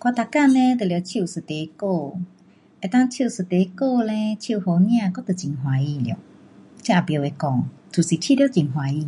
[0.00, 1.38] 我每天嘞都得唱一首
[1.76, 2.14] 歌，
[2.80, 3.44] 那个唱一首
[3.76, 6.18] 歌嘞，唱好听我就很欢喜了。
[6.80, 7.68] 这也不晓讲。
[7.92, 9.06] 就是觉得很欢喜。